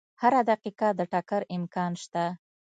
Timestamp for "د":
0.99-0.99